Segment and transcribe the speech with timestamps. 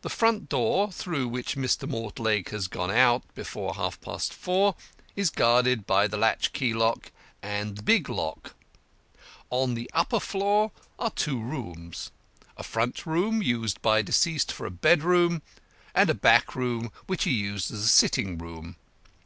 [0.00, 1.86] The front door, through which Mr.
[1.86, 4.74] Mortlake has gone out before half past four,
[5.16, 8.54] is guarded by the latch key lock and the big lock.
[9.50, 12.10] On the upper floor are two rooms
[12.56, 15.42] a front room used by deceased for a bedroom,
[15.94, 18.76] and a back room which he used as a sitting room.